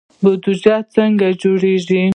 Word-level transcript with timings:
بودجه 0.21 0.75
څنګه 0.95 1.27
جوړیږي؟ 1.41 2.01